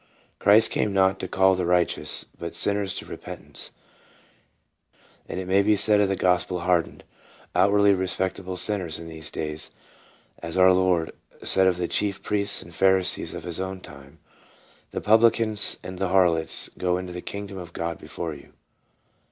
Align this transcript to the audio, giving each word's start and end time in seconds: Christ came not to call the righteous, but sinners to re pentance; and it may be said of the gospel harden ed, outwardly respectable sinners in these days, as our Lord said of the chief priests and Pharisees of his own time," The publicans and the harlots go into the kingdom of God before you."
Christ 0.39 0.71
came 0.71 0.93
not 0.93 1.19
to 1.19 1.27
call 1.27 1.53
the 1.53 1.63
righteous, 1.67 2.25
but 2.39 2.55
sinners 2.55 2.95
to 2.95 3.05
re 3.05 3.17
pentance; 3.17 3.69
and 5.29 5.39
it 5.39 5.47
may 5.47 5.61
be 5.61 5.75
said 5.75 5.99
of 6.01 6.07
the 6.09 6.15
gospel 6.15 6.61
harden 6.61 7.01
ed, 7.03 7.03
outwardly 7.53 7.93
respectable 7.93 8.57
sinners 8.57 8.97
in 8.97 9.07
these 9.07 9.29
days, 9.29 9.69
as 10.39 10.57
our 10.57 10.73
Lord 10.73 11.11
said 11.43 11.67
of 11.67 11.77
the 11.77 11.87
chief 11.87 12.23
priests 12.23 12.63
and 12.63 12.73
Pharisees 12.73 13.35
of 13.35 13.43
his 13.43 13.59
own 13.61 13.79
time," 13.79 14.17
The 14.91 15.01
publicans 15.01 15.77
and 15.83 15.99
the 15.99 16.09
harlots 16.09 16.71
go 16.79 16.97
into 16.97 17.13
the 17.13 17.21
kingdom 17.21 17.59
of 17.59 17.71
God 17.71 17.99
before 17.99 18.33
you." 18.33 18.53